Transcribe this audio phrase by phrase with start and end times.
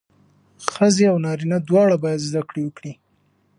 [0.73, 2.93] ښځې او نارینه دواړه باید زدهکړه وکړي.